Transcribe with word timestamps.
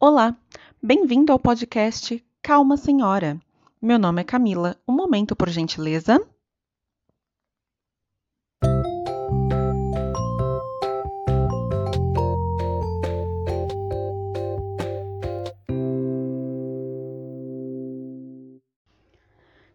Olá, 0.00 0.36
bem-vindo 0.80 1.32
ao 1.32 1.40
podcast 1.40 2.24
Calma 2.40 2.76
Senhora. 2.76 3.36
Meu 3.82 3.98
nome 3.98 4.20
é 4.20 4.24
Camila. 4.24 4.76
Um 4.86 4.92
momento, 4.92 5.34
por 5.34 5.48
gentileza. 5.48 6.24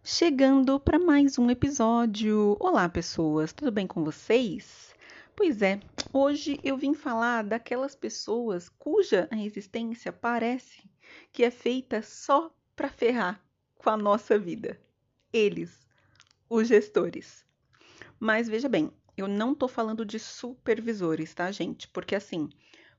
Chegando 0.01 0.79
para 0.79 0.97
mais 0.97 1.37
um 1.37 1.49
episódio. 1.51 2.55
Olá, 2.61 2.87
pessoas, 2.87 3.51
tudo 3.51 3.73
bem 3.73 3.85
com 3.85 4.05
vocês? 4.05 4.95
Pois 5.35 5.61
é, 5.61 5.79
hoje 6.11 6.59
eu 6.63 6.77
vim 6.77 6.93
falar 6.93 7.43
daquelas 7.43 7.95
pessoas 7.95 8.69
cuja 8.69 9.27
existência 9.31 10.13
parece 10.13 10.83
que 11.31 11.43
é 11.43 11.49
feita 11.49 12.01
só 12.03 12.55
para 12.75 12.89
ferrar 12.89 13.43
com 13.75 13.89
a 13.89 13.97
nossa 13.97 14.37
vida. 14.37 14.79
Eles, 15.31 15.87
os 16.49 16.67
gestores. 16.67 17.43
Mas 18.19 18.47
veja 18.47 18.69
bem, 18.69 18.91
eu 19.17 19.27
não 19.27 19.55
tô 19.55 19.67
falando 19.67 20.05
de 20.05 20.19
supervisores, 20.19 21.33
tá, 21.33 21.51
gente? 21.51 21.87
Porque 21.87 22.15
assim, 22.15 22.49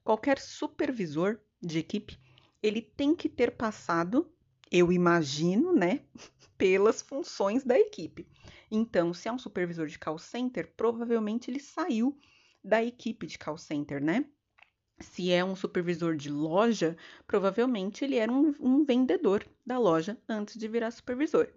qualquer 0.03 0.39
supervisor 0.39 1.39
de 1.63 1.79
equipe, 1.79 2.19
ele 2.63 2.83
tem 2.83 3.15
que 3.15 3.29
ter 3.29 3.53
passado, 3.53 4.29
eu 4.71 4.93
imagino, 4.93 5.73
né, 5.73 6.01
pelas 6.59 7.01
funções 7.01 7.65
da 7.65 7.79
equipe. 7.79 8.27
Então, 8.71 9.13
se 9.13 9.29
é 9.29 9.33
um 9.33 9.39
supervisor 9.39 9.87
de 9.87 9.99
call 9.99 10.19
center, 10.19 10.73
provavelmente 10.77 11.51
ele 11.51 11.61
saiu 11.61 12.19
da 12.63 12.83
equipe 12.83 13.27
de 13.27 13.39
call 13.39 13.59
center, 13.59 14.03
né? 14.03 14.25
Se 15.01 15.33
é 15.33 15.45
um 15.45 15.57
supervisor 15.57 16.17
de 16.17 16.31
loja, 16.31 16.97
provavelmente 17.27 18.05
ele 18.05 18.17
era 18.17 18.31
um, 18.31 18.55
um 18.61 18.85
vendedor 18.85 19.45
da 19.67 19.79
loja 19.79 20.17
antes 20.29 20.57
de 20.57 20.69
virar 20.69 20.91
supervisor. 20.91 21.49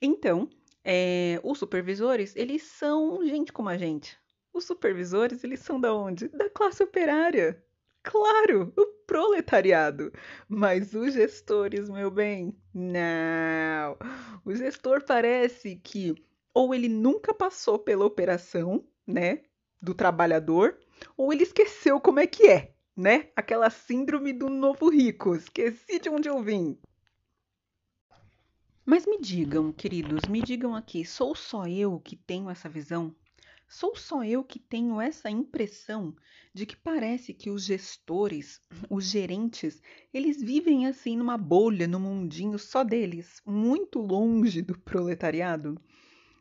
Então, 0.00 0.48
é, 0.84 1.40
os 1.42 1.58
supervisores, 1.58 2.36
eles 2.36 2.62
são 2.62 3.26
gente 3.26 3.52
como 3.52 3.68
a 3.68 3.76
gente. 3.76 4.16
Os 4.52 4.64
supervisores, 4.64 5.42
eles 5.42 5.60
são 5.60 5.80
da 5.80 5.94
onde? 5.94 6.28
Da 6.28 6.48
classe 6.48 6.82
operária. 6.82 7.62
Claro, 8.02 8.72
o 8.76 8.86
proletariado. 9.06 10.12
Mas 10.48 10.94
os 10.94 11.14
gestores, 11.14 11.88
meu 11.88 12.10
bem, 12.10 12.56
não. 12.72 13.96
O 14.44 14.54
gestor 14.54 15.02
parece 15.04 15.76
que 15.76 16.14
ou 16.56 16.74
ele 16.74 16.88
nunca 16.88 17.34
passou 17.34 17.78
pela 17.78 18.06
operação, 18.06 18.82
né, 19.06 19.42
do 19.78 19.94
trabalhador, 19.94 20.80
ou 21.14 21.30
ele 21.30 21.42
esqueceu 21.42 22.00
como 22.00 22.18
é 22.18 22.26
que 22.26 22.48
é, 22.48 22.74
né? 22.96 23.28
Aquela 23.36 23.68
síndrome 23.68 24.32
do 24.32 24.48
novo 24.48 24.88
rico, 24.88 25.34
esqueci 25.36 25.98
de 25.98 26.08
onde 26.08 26.30
eu 26.30 26.42
vim. 26.42 26.78
Mas 28.86 29.04
me 29.04 29.20
digam, 29.20 29.70
queridos, 29.70 30.22
me 30.30 30.40
digam 30.40 30.74
aqui, 30.74 31.04
sou 31.04 31.34
só 31.34 31.66
eu 31.66 32.00
que 32.00 32.16
tenho 32.16 32.48
essa 32.48 32.70
visão? 32.70 33.14
Sou 33.68 33.94
só 33.94 34.24
eu 34.24 34.42
que 34.42 34.58
tenho 34.58 34.98
essa 34.98 35.28
impressão 35.28 36.16
de 36.54 36.64
que 36.64 36.74
parece 36.76 37.34
que 37.34 37.50
os 37.50 37.64
gestores, 37.64 38.62
os 38.88 39.04
gerentes, 39.04 39.82
eles 40.10 40.40
vivem 40.40 40.86
assim 40.86 41.18
numa 41.18 41.36
bolha, 41.36 41.86
num 41.86 42.00
mundinho 42.00 42.58
só 42.58 42.82
deles, 42.82 43.42
muito 43.44 43.98
longe 43.98 44.62
do 44.62 44.78
proletariado? 44.78 45.78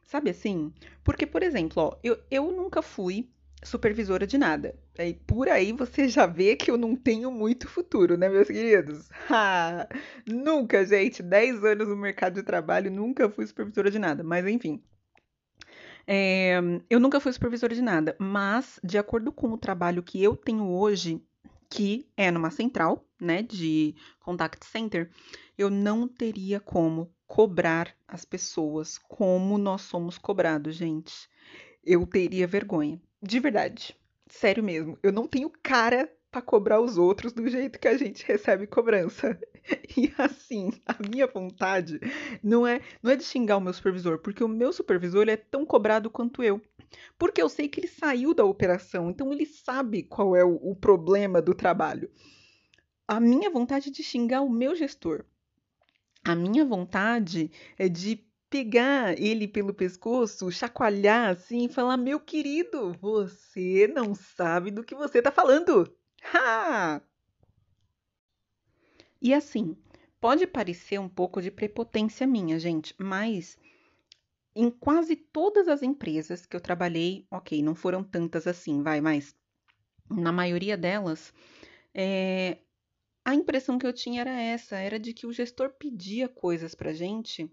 Sabe 0.05 0.29
assim? 0.29 0.73
Porque, 1.03 1.25
por 1.25 1.41
exemplo, 1.41 1.83
ó, 1.83 1.97
eu, 2.03 2.17
eu 2.29 2.51
nunca 2.51 2.81
fui 2.81 3.29
supervisora 3.63 4.27
de 4.27 4.37
nada. 4.37 4.75
E 4.97 5.13
por 5.13 5.49
aí 5.49 5.71
você 5.73 6.07
já 6.07 6.25
vê 6.25 6.55
que 6.55 6.69
eu 6.69 6.77
não 6.77 6.95
tenho 6.95 7.31
muito 7.31 7.67
futuro, 7.67 8.17
né, 8.17 8.29
meus 8.29 8.47
queridos? 8.47 9.09
Ha! 9.29 9.87
Nunca, 10.27 10.85
gente, 10.85 11.23
10 11.23 11.63
anos 11.63 11.87
no 11.87 11.95
mercado 11.95 12.35
de 12.35 12.43
trabalho, 12.43 12.91
nunca 12.91 13.29
fui 13.29 13.45
supervisora 13.47 13.89
de 13.89 13.97
nada. 13.97 14.23
Mas 14.23 14.45
enfim. 14.45 14.83
É, 16.07 16.59
eu 16.87 16.99
nunca 16.99 17.19
fui 17.19 17.33
supervisora 17.33 17.73
de 17.73 17.81
nada, 17.81 18.15
mas 18.19 18.79
de 18.83 18.97
acordo 18.97 19.31
com 19.31 19.51
o 19.51 19.57
trabalho 19.57 20.03
que 20.03 20.23
eu 20.23 20.35
tenho 20.35 20.69
hoje, 20.69 21.19
que 21.67 22.07
é 22.15 22.29
numa 22.29 22.51
central, 22.51 23.03
né, 23.19 23.41
de 23.41 23.95
contact 24.19 24.63
center, 24.67 25.09
eu 25.57 25.71
não 25.71 26.07
teria 26.07 26.59
como 26.59 27.11
cobrar 27.27 27.95
as 28.07 28.25
pessoas 28.25 28.97
como 28.97 29.57
nós 29.57 29.81
somos 29.81 30.17
cobrados, 30.17 30.75
gente. 30.75 31.29
Eu 31.83 32.05
teria 32.05 32.47
vergonha, 32.47 33.01
de 33.21 33.39
verdade. 33.39 33.95
Sério 34.27 34.63
mesmo, 34.63 34.97
eu 35.03 35.11
não 35.11 35.27
tenho 35.27 35.51
cara 35.61 36.11
para 36.31 36.41
cobrar 36.41 36.81
os 36.81 36.97
outros 36.97 37.31
do 37.31 37.47
jeito 37.47 37.79
que 37.79 37.87
a 37.87 37.97
gente 37.97 38.25
recebe 38.25 38.67
cobrança. 38.67 39.39
E 39.97 40.13
assim, 40.19 40.69
a 40.85 40.95
minha 41.09 41.25
vontade 41.25 41.99
não 42.43 42.67
é, 42.67 42.81
não 43.01 43.09
é 43.09 43.15
de 43.15 43.23
xingar 43.23 43.57
o 43.57 43.61
meu 43.61 43.73
supervisor, 43.73 44.19
porque 44.19 44.43
o 44.43 44.47
meu 44.47 44.71
supervisor 44.71 45.27
é 45.27 45.35
tão 45.35 45.65
cobrado 45.65 46.07
quanto 46.07 46.43
eu. 46.43 46.61
Porque 47.17 47.41
eu 47.41 47.49
sei 47.49 47.67
que 47.67 47.79
ele 47.79 47.87
saiu 47.87 48.31
da 48.31 48.45
operação, 48.45 49.09
então 49.09 49.31
ele 49.31 49.43
sabe 49.43 50.03
qual 50.03 50.35
é 50.35 50.43
o, 50.43 50.55
o 50.57 50.75
problema 50.75 51.41
do 51.41 51.55
trabalho. 51.55 52.11
A 53.07 53.19
minha 53.19 53.49
vontade 53.49 53.89
é 53.89 53.91
de 53.91 54.03
xingar 54.03 54.41
o 54.41 54.49
meu 54.49 54.75
gestor. 54.75 55.25
A 56.27 56.33
minha 56.33 56.65
vontade 56.65 57.51
é 57.77 57.87
de 57.87 58.25
pegar 58.49 59.19
ele 59.19 59.47
pelo 59.47 59.73
pescoço, 59.75 60.51
chacoalhar 60.51 61.29
assim 61.29 61.65
e 61.65 61.69
falar: 61.69 61.97
Meu 61.97 62.19
querido, 62.19 62.93
você 62.99 63.87
não 63.87 64.15
sabe 64.15 64.71
do 64.71 64.83
que 64.83 64.95
você 64.95 65.19
está 65.19 65.31
falando. 65.31 65.87
Ha! 66.33 66.99
E 69.21 69.33
assim, 69.35 69.77
pode 70.19 70.47
parecer 70.47 70.99
um 70.99 71.07
pouco 71.07 71.41
de 71.41 71.51
prepotência 71.51 72.25
minha, 72.25 72.57
gente, 72.59 72.95
mas 72.97 73.55
em 74.55 74.71
quase 74.71 75.15
todas 75.15 75.67
as 75.67 75.83
empresas 75.83 76.45
que 76.45 76.55
eu 76.55 76.61
trabalhei, 76.61 77.27
ok, 77.29 77.61
não 77.61 77.75
foram 77.75 78.03
tantas 78.03 78.47
assim, 78.47 78.81
vai, 78.81 78.99
mas 78.99 79.35
na 80.09 80.31
maioria 80.31 80.75
delas, 80.75 81.31
é, 81.93 82.57
a 83.25 83.35
impressão 83.35 83.77
que 83.77 83.87
eu 83.87 83.91
tinha 83.91 84.21
era 84.21 84.31
essa, 84.31 84.77
era 84.77 84.99
de 84.99 85.13
que 85.13 85.27
o 85.27 85.33
gestor 85.33 85.73
pedia 85.73 86.29
coisas 86.29 86.75
pra 86.75 86.93
gente 86.93 87.51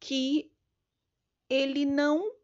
que 0.00 0.50
ele 1.48 1.84
não 1.84 2.36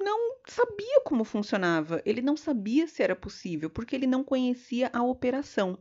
não 0.00 0.36
sabia 0.46 1.00
como 1.04 1.24
funcionava, 1.24 2.00
ele 2.04 2.22
não 2.22 2.36
sabia 2.36 2.86
se 2.86 3.02
era 3.02 3.16
possível, 3.16 3.68
porque 3.68 3.96
ele 3.96 4.06
não 4.06 4.22
conhecia 4.22 4.88
a 4.92 5.02
operação. 5.02 5.76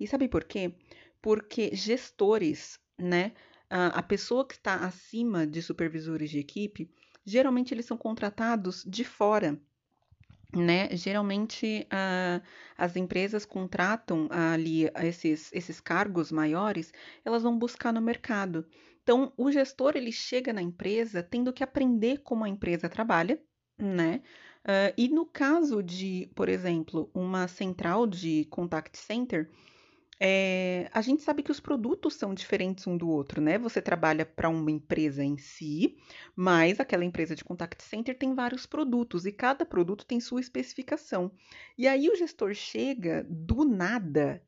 E 0.00 0.06
sabe 0.06 0.26
por 0.26 0.44
quê? 0.44 0.74
porque 1.20 1.74
gestores, 1.74 2.78
né, 2.96 3.32
a, 3.68 3.98
a 3.98 4.02
pessoa 4.02 4.46
que 4.46 4.54
está 4.54 4.76
acima 4.76 5.46
de 5.46 5.60
supervisores 5.62 6.30
de 6.30 6.38
equipe, 6.38 6.90
geralmente 7.24 7.74
eles 7.74 7.86
são 7.86 7.96
contratados 7.96 8.84
de 8.84 9.04
fora. 9.04 9.60
Né? 10.54 10.88
Geralmente 10.96 11.86
uh, 11.92 12.42
as 12.76 12.96
empresas 12.96 13.44
contratam 13.44 14.28
ali 14.30 14.90
esses, 15.02 15.52
esses 15.52 15.78
cargos 15.78 16.32
maiores, 16.32 16.92
elas 17.24 17.42
vão 17.42 17.58
buscar 17.58 17.92
no 17.92 18.00
mercado. 18.00 18.66
Então, 19.02 19.32
o 19.36 19.50
gestor 19.50 19.92
ele 19.96 20.12
chega 20.12 20.52
na 20.52 20.62
empresa 20.62 21.22
tendo 21.22 21.52
que 21.52 21.62
aprender 21.62 22.18
como 22.22 22.44
a 22.44 22.48
empresa 22.48 22.88
trabalha, 22.88 23.40
né? 23.78 24.22
Uh, 24.64 24.92
e 24.98 25.08
no 25.08 25.24
caso 25.24 25.82
de, 25.82 26.30
por 26.34 26.48
exemplo, 26.48 27.10
uma 27.14 27.48
central 27.48 28.06
de 28.06 28.44
contact 28.50 28.98
center, 28.98 29.50
é, 30.20 30.90
a 30.92 31.00
gente 31.00 31.22
sabe 31.22 31.42
que 31.42 31.50
os 31.52 31.60
produtos 31.60 32.14
são 32.14 32.34
diferentes 32.34 32.86
um 32.86 32.96
do 32.96 33.08
outro, 33.08 33.40
né? 33.40 33.56
Você 33.58 33.80
trabalha 33.80 34.26
para 34.26 34.48
uma 34.48 34.70
empresa 34.70 35.22
em 35.22 35.38
si, 35.38 35.96
mas 36.34 36.80
aquela 36.80 37.04
empresa 37.04 37.36
de 37.36 37.44
contact 37.44 37.84
center 37.84 38.18
tem 38.18 38.34
vários 38.34 38.66
produtos 38.66 39.26
e 39.26 39.32
cada 39.32 39.64
produto 39.64 40.04
tem 40.04 40.18
sua 40.18 40.40
especificação. 40.40 41.30
E 41.76 41.86
aí 41.86 42.08
o 42.08 42.16
gestor 42.16 42.52
chega 42.52 43.24
do 43.28 43.64
nada 43.64 44.42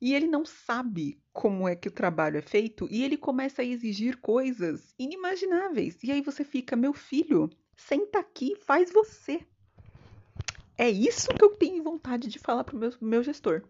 e 0.00 0.14
ele 0.14 0.28
não 0.28 0.44
sabe 0.44 1.20
como 1.32 1.68
é 1.68 1.74
que 1.74 1.88
o 1.88 1.92
trabalho 1.92 2.38
é 2.38 2.42
feito 2.42 2.86
e 2.88 3.02
ele 3.02 3.16
começa 3.16 3.62
a 3.62 3.64
exigir 3.64 4.18
coisas 4.18 4.94
inimagináveis. 4.96 5.98
E 6.04 6.12
aí 6.12 6.20
você 6.20 6.44
fica, 6.44 6.76
meu 6.76 6.92
filho, 6.92 7.50
senta 7.76 8.20
aqui, 8.20 8.54
faz 8.64 8.92
você. 8.92 9.40
É 10.78 10.88
isso 10.88 11.34
que 11.34 11.42
eu 11.42 11.50
tenho 11.56 11.82
vontade 11.82 12.28
de 12.28 12.38
falar 12.38 12.62
para 12.62 12.76
o 12.76 12.78
meu, 12.78 12.92
meu 13.00 13.22
gestor. 13.24 13.62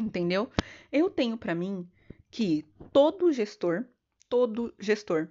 Entendeu? 0.00 0.50
Eu 0.92 1.10
tenho 1.10 1.36
para 1.36 1.54
mim 1.54 1.88
que 2.30 2.64
todo 2.92 3.32
gestor, 3.32 3.84
todo 4.28 4.74
gestor, 4.78 5.28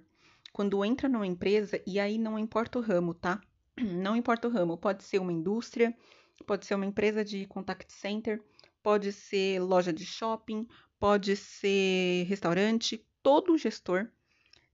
quando 0.52 0.84
entra 0.84 1.08
numa 1.08 1.26
empresa, 1.26 1.80
e 1.86 2.00
aí 2.00 2.18
não 2.18 2.38
importa 2.38 2.78
o 2.78 2.82
ramo, 2.82 3.14
tá? 3.14 3.40
Não 3.80 4.16
importa 4.16 4.48
o 4.48 4.50
ramo, 4.50 4.76
pode 4.76 5.04
ser 5.04 5.20
uma 5.20 5.32
indústria, 5.32 5.96
pode 6.44 6.66
ser 6.66 6.74
uma 6.74 6.86
empresa 6.86 7.24
de 7.24 7.46
contact 7.46 7.92
center, 7.92 8.42
pode 8.82 9.12
ser 9.12 9.60
loja 9.60 9.92
de 9.92 10.04
shopping, 10.04 10.66
pode 10.98 11.36
ser 11.36 12.24
restaurante, 12.24 13.06
todo 13.22 13.56
gestor 13.56 14.10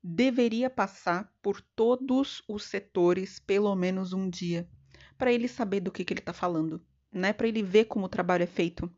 deveria 0.02 0.68
passar 0.68 1.32
por 1.42 1.60
todos 1.60 2.42
os 2.46 2.64
setores 2.64 3.38
pelo 3.38 3.74
menos 3.74 4.12
um 4.12 4.28
dia, 4.28 4.68
para 5.16 5.32
ele 5.32 5.48
saber 5.48 5.80
do 5.80 5.90
que, 5.90 6.04
que 6.04 6.12
ele 6.12 6.20
está 6.20 6.32
falando, 6.32 6.82
né? 7.12 7.32
Para 7.32 7.48
ele 7.48 7.62
ver 7.62 7.86
como 7.86 8.06
o 8.06 8.08
trabalho 8.08 8.42
é 8.42 8.46
feito. 8.46 8.90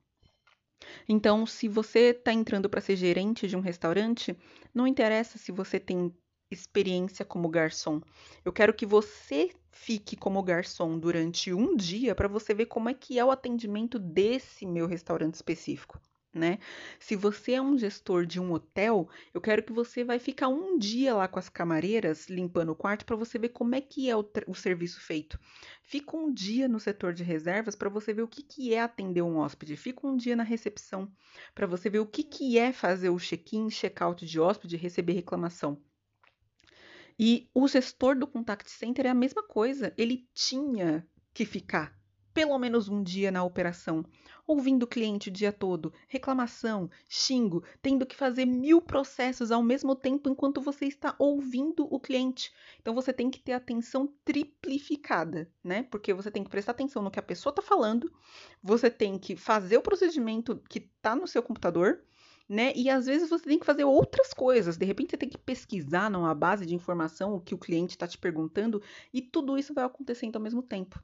Então, 1.08 1.46
se 1.46 1.68
você 1.68 2.10
está 2.10 2.32
entrando 2.32 2.68
para 2.68 2.80
ser 2.80 2.96
gerente 2.96 3.48
de 3.48 3.56
um 3.56 3.60
restaurante, 3.60 4.36
não 4.74 4.86
interessa 4.86 5.38
se 5.38 5.52
você 5.52 5.80
tem 5.80 6.12
experiência 6.50 7.24
como 7.24 7.48
garçom. 7.48 8.00
Eu 8.44 8.52
quero 8.52 8.74
que 8.74 8.86
você 8.86 9.50
fique 9.72 10.16
como 10.16 10.42
garçom 10.42 10.98
durante 10.98 11.52
um 11.52 11.76
dia 11.76 12.14
para 12.14 12.28
você 12.28 12.54
ver 12.54 12.66
como 12.66 12.88
é 12.88 12.94
que 12.94 13.18
é 13.18 13.24
o 13.24 13.30
atendimento 13.30 13.98
desse 13.98 14.64
meu 14.64 14.86
restaurante 14.86 15.34
específico. 15.34 16.00
Né? 16.36 16.58
Se 17.00 17.16
você 17.16 17.52
é 17.52 17.62
um 17.62 17.78
gestor 17.78 18.26
de 18.26 18.38
um 18.38 18.52
hotel, 18.52 19.08
eu 19.32 19.40
quero 19.40 19.62
que 19.62 19.72
você 19.72 20.04
vai 20.04 20.18
ficar 20.18 20.48
um 20.48 20.76
dia 20.78 21.14
lá 21.14 21.26
com 21.26 21.38
as 21.38 21.48
camareiras 21.48 22.28
limpando 22.28 22.72
o 22.72 22.76
quarto 22.76 23.06
para 23.06 23.16
você 23.16 23.38
ver 23.38 23.48
como 23.48 23.74
é 23.74 23.80
que 23.80 24.10
é 24.10 24.14
o, 24.14 24.22
o, 24.46 24.54
serviço 24.54 25.00
feito. 25.00 25.40
Fica 25.82 26.14
um 26.14 26.30
dia 26.30 26.68
no 26.68 26.78
setor 26.78 27.14
de 27.14 27.24
reservas 27.24 27.74
para 27.74 27.88
você 27.88 28.12
ver 28.12 28.20
o 28.20 28.28
que, 28.28 28.42
que 28.42 28.74
é 28.74 28.80
atender 28.80 29.22
um 29.22 29.38
hóspede. 29.38 29.78
Fica 29.78 30.06
um 30.06 30.14
dia 30.14 30.36
na 30.36 30.42
recepção 30.42 31.10
para 31.54 31.66
você 31.66 31.88
ver 31.88 32.00
o 32.00 32.06
que, 32.06 32.22
que 32.22 32.58
é 32.58 32.70
fazer 32.70 33.08
o 33.08 33.18
check-in, 33.18 33.70
check-out 33.70 34.26
de 34.26 34.38
hóspede, 34.38 34.76
receber 34.76 35.14
reclamação. 35.14 35.80
E 37.18 37.48
o 37.54 37.66
gestor 37.66 38.14
do 38.14 38.26
contact 38.26 38.70
center 38.70 39.06
é 39.06 39.08
a 39.08 39.14
mesma 39.14 39.42
coisa. 39.42 39.94
Ele 39.96 40.28
tinha 40.34 41.08
que 41.32 41.46
ficar 41.46 41.95
pelo 42.36 42.58
menos 42.58 42.86
um 42.86 43.02
dia 43.02 43.30
na 43.30 43.42
operação, 43.42 44.04
ouvindo 44.46 44.82
o 44.82 44.86
cliente 44.86 45.30
o 45.30 45.32
dia 45.32 45.50
todo, 45.50 45.90
reclamação, 46.06 46.90
xingo, 47.08 47.64
tendo 47.80 48.04
que 48.04 48.14
fazer 48.14 48.44
mil 48.44 48.78
processos 48.78 49.50
ao 49.50 49.62
mesmo 49.62 49.96
tempo 49.96 50.28
enquanto 50.28 50.60
você 50.60 50.84
está 50.84 51.16
ouvindo 51.18 51.88
o 51.90 51.98
cliente. 51.98 52.52
Então 52.78 52.94
você 52.94 53.10
tem 53.10 53.30
que 53.30 53.40
ter 53.40 53.52
atenção 53.52 54.12
triplificada, 54.22 55.50
né? 55.64 55.84
Porque 55.84 56.12
você 56.12 56.30
tem 56.30 56.44
que 56.44 56.50
prestar 56.50 56.72
atenção 56.72 57.02
no 57.02 57.10
que 57.10 57.18
a 57.18 57.22
pessoa 57.22 57.50
está 57.52 57.62
falando, 57.62 58.12
você 58.62 58.90
tem 58.90 59.18
que 59.18 59.34
fazer 59.34 59.78
o 59.78 59.82
procedimento 59.82 60.62
que 60.68 60.80
está 60.80 61.16
no 61.16 61.26
seu 61.26 61.42
computador 61.42 62.02
né? 62.46 62.70
E 62.76 62.90
às 62.90 63.06
vezes 63.06 63.30
você 63.30 63.44
tem 63.44 63.58
que 63.58 63.66
fazer 63.66 63.84
outras 63.84 64.34
coisas. 64.34 64.76
De 64.76 64.84
repente 64.84 65.12
você 65.12 65.16
tem 65.16 65.28
que 65.28 65.38
pesquisar 65.38 66.10
numa 66.10 66.34
base 66.34 66.66
de 66.66 66.74
informação 66.74 67.34
o 67.34 67.40
que 67.40 67.54
o 67.54 67.58
cliente 67.58 67.94
está 67.94 68.06
te 68.06 68.18
perguntando 68.18 68.80
e 69.10 69.22
tudo 69.22 69.56
isso 69.56 69.72
vai 69.72 69.84
acontecendo 69.84 70.36
ao 70.36 70.42
mesmo 70.42 70.62
tempo. 70.62 71.02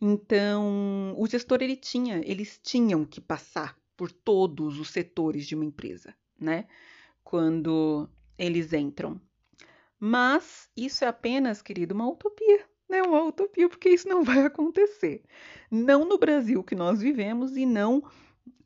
Então, 0.00 1.14
o 1.18 1.26
gestor 1.26 1.58
ele 1.60 1.76
tinha, 1.76 2.22
eles 2.24 2.58
tinham 2.62 3.04
que 3.04 3.20
passar 3.20 3.76
por 3.96 4.10
todos 4.10 4.78
os 4.78 4.90
setores 4.90 5.46
de 5.46 5.54
uma 5.54 5.64
empresa, 5.64 6.14
né? 6.38 6.66
Quando 7.22 8.08
eles 8.38 8.72
entram. 8.72 9.20
Mas 9.98 10.70
isso 10.74 11.04
é 11.04 11.08
apenas, 11.08 11.60
querido, 11.60 11.94
uma 11.94 12.08
utopia, 12.08 12.64
né? 12.88 13.02
Uma 13.02 13.22
utopia, 13.24 13.68
porque 13.68 13.90
isso 13.90 14.08
não 14.08 14.24
vai 14.24 14.46
acontecer. 14.46 15.22
Não 15.70 16.06
no 16.06 16.18
Brasil 16.18 16.64
que 16.64 16.74
nós 16.74 17.00
vivemos 17.00 17.56
e 17.56 17.66
não 17.66 18.02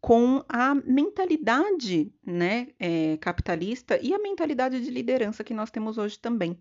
com 0.01 0.45
a 0.49 0.75
mentalidade 0.75 2.13
né, 2.23 2.69
é, 2.79 3.17
capitalista 3.17 3.99
e 4.03 4.13
a 4.13 4.19
mentalidade 4.19 4.79
de 4.83 4.91
liderança 4.91 5.43
que 5.43 5.55
nós 5.55 5.71
temos 5.71 5.97
hoje 5.97 6.19
também. 6.19 6.61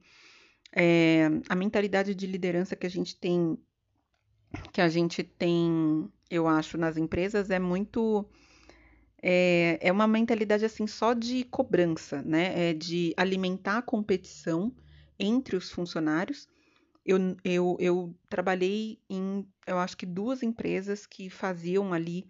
É, 0.74 1.28
a 1.50 1.56
mentalidade 1.56 2.16
de 2.16 2.26
liderança 2.26 2.74
que 2.74 2.88
a 2.88 2.90
gente 2.90 3.20
tem, 3.20 3.58
que 4.72 4.82
a 4.82 4.90
gente 4.90 5.24
tem, 5.24 6.10
eu 6.30 6.48
acho, 6.48 6.78
nas 6.78 6.98
empresas 6.98 7.50
é 7.50 7.60
muito 7.60 8.28
é, 9.26 9.80
é 9.82 9.92
uma 9.92 10.06
mentalidade 10.06 10.66
assim 10.66 10.86
só 10.86 11.14
de 11.14 11.46
cobrança, 11.46 12.22
né? 12.22 12.70
É 12.70 12.74
de 12.74 13.14
alimentar 13.16 13.78
a 13.78 13.82
competição 13.82 14.76
entre 15.18 15.56
os 15.56 15.72
funcionários. 15.72 16.48
Eu, 17.06 17.18
eu, 17.44 17.78
eu 17.80 18.16
trabalhei 18.30 19.00
em, 19.10 19.48
eu 19.66 19.78
acho 19.80 19.96
que 19.96 20.06
duas 20.06 20.44
empresas 20.44 21.06
que 21.06 21.30
faziam 21.30 21.94
ali 21.94 22.28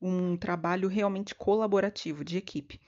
um 0.00 0.34
trabalho 0.36 0.88
realmente 0.88 1.34
colaborativo, 1.34 2.24
de 2.24 2.38
equipe. 2.38 2.80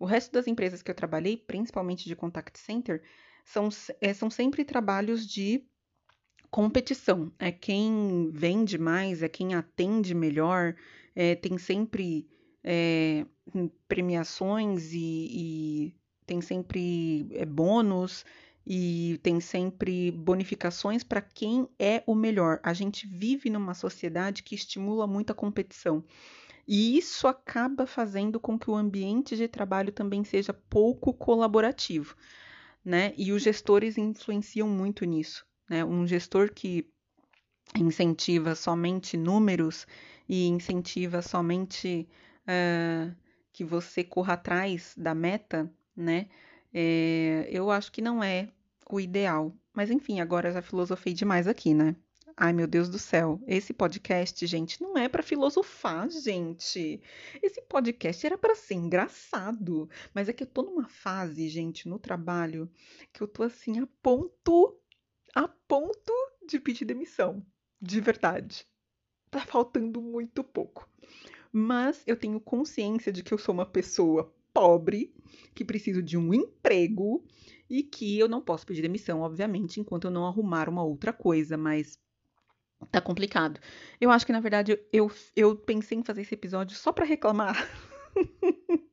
O 0.00 0.04
resto 0.04 0.32
das 0.32 0.48
empresas 0.48 0.82
que 0.82 0.90
eu 0.90 0.94
trabalhei, 0.94 1.36
principalmente 1.36 2.06
de 2.06 2.16
contact 2.16 2.58
center, 2.58 3.02
são, 3.44 3.68
é, 4.00 4.12
são 4.12 4.28
sempre 4.28 4.64
trabalhos 4.64 5.24
de 5.26 5.64
competição. 6.56 7.30
É 7.38 7.52
quem 7.52 8.30
vende 8.32 8.78
mais, 8.78 9.22
é 9.22 9.28
quem 9.28 9.54
atende 9.54 10.14
melhor, 10.14 10.74
é, 11.14 11.34
tem 11.34 11.58
sempre 11.58 12.26
é, 12.64 13.26
premiações 13.86 14.90
e, 14.94 15.28
e, 15.30 15.94
tem 16.24 16.40
sempre 16.40 17.28
é, 17.32 17.44
bônus 17.44 18.24
e 18.66 19.20
tem 19.22 19.38
sempre 19.38 20.10
bonificações 20.10 21.04
para 21.04 21.20
quem 21.20 21.68
é 21.78 22.02
o 22.06 22.14
melhor. 22.14 22.58
A 22.62 22.72
gente 22.72 23.06
vive 23.06 23.50
numa 23.50 23.74
sociedade 23.74 24.42
que 24.42 24.54
estimula 24.54 25.06
muito 25.06 25.32
a 25.32 25.34
competição. 25.34 26.02
E 26.66 26.96
isso 26.96 27.28
acaba 27.28 27.86
fazendo 27.86 28.40
com 28.40 28.58
que 28.58 28.70
o 28.70 28.74
ambiente 28.74 29.36
de 29.36 29.46
trabalho 29.46 29.92
também 29.92 30.24
seja 30.24 30.54
pouco 30.54 31.12
colaborativo, 31.12 32.16
né? 32.82 33.12
E 33.18 33.30
os 33.30 33.42
gestores 33.42 33.98
influenciam 33.98 34.66
muito 34.66 35.04
nisso, 35.04 35.45
né? 35.68 35.84
Um 35.84 36.06
gestor 36.06 36.52
que 36.52 36.88
incentiva 37.74 38.54
somente 38.54 39.16
números 39.16 39.86
e 40.28 40.46
incentiva 40.46 41.22
somente 41.22 42.08
uh, 42.42 43.14
que 43.52 43.64
você 43.64 44.04
corra 44.04 44.34
atrás 44.34 44.94
da 44.96 45.14
meta, 45.14 45.70
né? 45.96 46.28
É, 46.72 47.48
eu 47.50 47.70
acho 47.70 47.90
que 47.90 48.02
não 48.02 48.22
é 48.22 48.48
o 48.90 49.00
ideal. 49.00 49.54
Mas 49.72 49.90
enfim, 49.90 50.20
agora 50.20 50.52
já 50.52 50.62
filosofei 50.62 51.12
demais 51.12 51.46
aqui, 51.46 51.74
né? 51.74 51.96
Ai, 52.38 52.52
meu 52.52 52.66
Deus 52.66 52.90
do 52.90 52.98
céu. 52.98 53.40
Esse 53.46 53.72
podcast, 53.72 54.46
gente, 54.46 54.82
não 54.82 54.98
é 54.98 55.08
para 55.08 55.22
filosofar, 55.22 56.10
gente. 56.10 57.00
Esse 57.42 57.62
podcast 57.62 58.26
era 58.26 58.36
para 58.36 58.54
ser 58.54 58.74
engraçado, 58.74 59.88
mas 60.12 60.28
é 60.28 60.34
que 60.34 60.42
eu 60.42 60.46
tô 60.46 60.62
numa 60.62 60.86
fase, 60.86 61.48
gente, 61.48 61.88
no 61.88 61.98
trabalho, 61.98 62.70
que 63.10 63.22
eu 63.22 63.26
tô 63.26 63.42
assim 63.42 63.80
a 63.80 63.88
ponto 64.02 64.78
a 65.36 65.46
ponto 65.46 66.12
de 66.48 66.58
pedir 66.58 66.86
demissão, 66.86 67.44
de 67.78 68.00
verdade. 68.00 68.66
Tá 69.30 69.40
faltando 69.40 70.00
muito 70.00 70.42
pouco. 70.42 70.88
Mas 71.52 72.02
eu 72.06 72.16
tenho 72.16 72.40
consciência 72.40 73.12
de 73.12 73.22
que 73.22 73.34
eu 73.34 73.38
sou 73.38 73.54
uma 73.54 73.66
pessoa 73.66 74.34
pobre, 74.54 75.14
que 75.54 75.62
preciso 75.62 76.02
de 76.02 76.16
um 76.16 76.32
emprego 76.32 77.22
e 77.68 77.82
que 77.82 78.18
eu 78.18 78.28
não 78.28 78.40
posso 78.40 78.64
pedir 78.64 78.80
demissão, 78.80 79.20
obviamente, 79.20 79.78
enquanto 79.78 80.04
eu 80.04 80.10
não 80.10 80.26
arrumar 80.26 80.70
uma 80.70 80.82
outra 80.82 81.12
coisa, 81.12 81.58
mas 81.58 81.98
Tá 82.90 83.00
complicado. 83.00 83.60
Eu 84.00 84.10
acho 84.10 84.24
que, 84.24 84.32
na 84.32 84.40
verdade, 84.40 84.78
eu, 84.92 85.10
eu 85.34 85.56
pensei 85.56 85.98
em 85.98 86.04
fazer 86.04 86.22
esse 86.22 86.34
episódio 86.34 86.76
só 86.76 86.92
para 86.92 87.04
reclamar. 87.06 87.56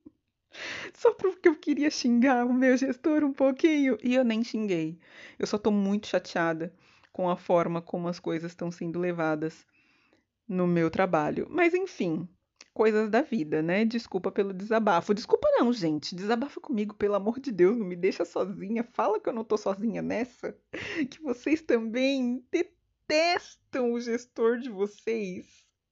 só 0.93 1.13
porque 1.13 1.47
eu 1.47 1.55
queria 1.55 1.89
xingar 1.89 2.45
o 2.45 2.53
meu 2.53 2.75
gestor 2.77 3.23
um 3.23 3.33
pouquinho. 3.33 3.97
E 4.03 4.15
eu 4.15 4.23
nem 4.23 4.43
xinguei. 4.43 4.99
Eu 5.37 5.47
só 5.47 5.57
tô 5.57 5.71
muito 5.71 6.07
chateada 6.07 6.73
com 7.11 7.29
a 7.29 7.35
forma 7.35 7.81
como 7.81 8.07
as 8.07 8.19
coisas 8.19 8.51
estão 8.51 8.71
sendo 8.71 8.99
levadas 8.99 9.65
no 10.47 10.67
meu 10.67 10.89
trabalho. 10.89 11.47
Mas, 11.49 11.73
enfim, 11.73 12.27
coisas 12.73 13.09
da 13.09 13.21
vida, 13.21 13.61
né? 13.61 13.85
Desculpa 13.85 14.31
pelo 14.31 14.53
desabafo. 14.53 15.13
Desculpa 15.13 15.47
não, 15.51 15.71
gente. 15.71 16.15
Desabafa 16.15 16.59
comigo, 16.59 16.95
pelo 16.95 17.15
amor 17.15 17.39
de 17.39 17.51
Deus. 17.51 17.77
Não 17.77 17.85
me 17.85 17.95
deixa 17.95 18.25
sozinha. 18.25 18.83
Fala 18.93 19.19
que 19.19 19.29
eu 19.29 19.33
não 19.33 19.43
tô 19.43 19.57
sozinha 19.57 20.01
nessa. 20.01 20.57
Que 21.09 21.21
vocês 21.21 21.61
também 21.61 22.43
detestam 22.51 23.93
o 23.93 23.99
gestor 23.99 24.57
de 24.57 24.69
vocês. 24.69 25.45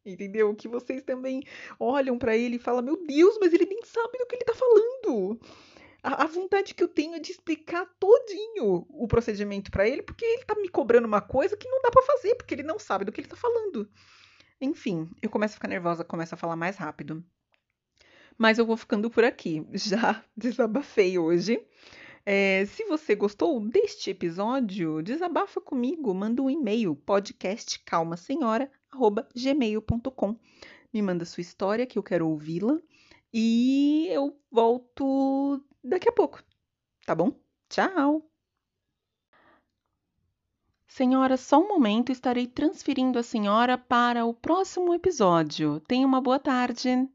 Entendeu? 0.06 0.56
Que 0.56 0.68
vocês 0.68 1.04
também 1.04 1.44
olham 1.80 2.18
para 2.18 2.36
ele 2.36 2.56
e 2.56 2.60
falam: 2.60 2.82
Meu 2.82 3.06
Deus, 3.06 3.38
mas 3.40 3.54
ele 3.54 3.66
nem 3.66 3.82
sabe 3.84 4.18
do 4.18 4.26
que 4.26 4.36
ele 4.36 4.46
tá 4.46 4.54
falando. 4.54 5.40
A, 6.04 6.24
a 6.24 6.28
vontade 6.28 6.74
que 6.74 6.84
eu 6.84 6.88
tenho 6.88 7.14
é 7.14 7.20
de 7.20 7.32
explicar 7.32 7.86
todinho 8.00 8.88
o 8.90 9.08
procedimento 9.08 9.70
para 9.70 9.88
ele, 9.88 10.02
porque 10.02 10.26
ele 10.26 10.44
tá 10.44 10.56
me 10.56 10.68
cobrando 10.68 11.08
uma 11.08 11.22
coisa 11.22 11.56
que 11.56 11.70
não 11.70 11.82
dá 11.82 11.92
para 11.92 12.02
fazer, 12.02 12.36
porque 12.36 12.56
ele 12.56 12.64
não 12.64 12.80
sabe 12.80 13.06
do 13.06 13.12
que 13.12 13.22
ele 13.22 13.28
tá 13.28 13.36
falando. 13.36 13.88
Enfim, 14.60 15.10
eu 15.22 15.30
começo 15.30 15.54
a 15.54 15.56
ficar 15.56 15.68
nervosa, 15.68 16.04
começo 16.04 16.34
a 16.34 16.38
falar 16.38 16.56
mais 16.56 16.78
rápido. 16.78 17.24
Mas 18.38 18.58
eu 18.58 18.66
vou 18.66 18.78
ficando 18.78 19.10
por 19.10 19.24
aqui. 19.24 19.66
Já 19.74 20.24
desabafei 20.36 21.20
hoje. 21.20 21.64
É, 22.26 22.66
se 22.66 22.84
você 22.86 23.16
gostou 23.16 23.60
deste 23.60 24.12
episódio, 24.12 25.02
desabafa 25.02 25.60
comigo, 25.60 26.14
manda 26.14 26.42
um 26.42 26.50
e-mail 26.50 26.96
podcastcalmasenhora@gmail.com. 28.92 30.36
Me 30.94 31.02
manda 31.02 31.26
sua 31.26 31.42
história 31.42 31.86
que 31.86 31.98
eu 31.98 32.04
quero 32.04 32.28
ouvi-la 32.28 32.80
e 33.34 34.08
eu 34.10 34.38
volto 34.52 35.64
daqui 35.84 36.10
a 36.10 36.12
pouco. 36.12 36.44
Tá 37.06 37.16
bom? 37.16 37.34
Tchau. 37.70 38.30
Senhora, 40.88 41.38
só 41.38 41.58
um 41.58 41.70
momento, 41.70 42.12
estarei 42.12 42.46
transferindo 42.46 43.18
a 43.18 43.24
senhora 43.24 43.78
para 43.78 44.26
o 44.26 44.34
próximo 44.34 44.94
episódio. 44.94 45.80
Tenha 45.88 46.06
uma 46.06 46.20
boa 46.20 46.38
tarde. 46.38 47.08